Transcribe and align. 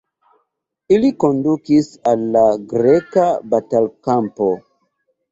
Ili 0.95 1.09
kondukis 1.23 1.89
al 2.11 2.23
la 2.35 2.41
greka 2.71 3.25
batalkampo. 3.53 4.49